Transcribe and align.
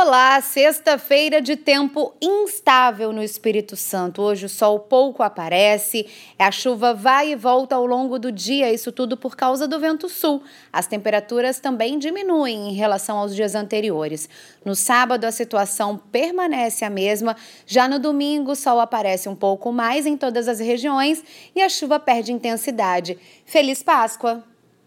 Olá, 0.00 0.40
sexta-feira 0.40 1.42
de 1.42 1.56
tempo 1.56 2.14
instável 2.22 3.12
no 3.12 3.20
Espírito 3.20 3.74
Santo. 3.74 4.22
Hoje 4.22 4.46
o 4.46 4.48
sol 4.48 4.78
pouco 4.78 5.24
aparece, 5.24 6.06
a 6.38 6.52
chuva 6.52 6.94
vai 6.94 7.32
e 7.32 7.34
volta 7.34 7.74
ao 7.74 7.84
longo 7.84 8.16
do 8.16 8.30
dia, 8.30 8.72
isso 8.72 8.92
tudo 8.92 9.16
por 9.16 9.34
causa 9.34 9.66
do 9.66 9.80
vento 9.80 10.08
sul. 10.08 10.40
As 10.72 10.86
temperaturas 10.86 11.58
também 11.58 11.98
diminuem 11.98 12.68
em 12.68 12.74
relação 12.74 13.18
aos 13.18 13.34
dias 13.34 13.56
anteriores. 13.56 14.28
No 14.64 14.76
sábado 14.76 15.24
a 15.24 15.32
situação 15.32 16.00
permanece 16.12 16.84
a 16.84 16.90
mesma, 16.90 17.36
já 17.66 17.88
no 17.88 17.98
domingo 17.98 18.52
o 18.52 18.56
sol 18.56 18.78
aparece 18.78 19.28
um 19.28 19.34
pouco 19.34 19.72
mais 19.72 20.06
em 20.06 20.16
todas 20.16 20.46
as 20.46 20.60
regiões 20.60 21.24
e 21.56 21.60
a 21.60 21.68
chuva 21.68 21.98
perde 21.98 22.32
intensidade. 22.32 23.18
Feliz 23.44 23.82
Páscoa! 23.82 24.44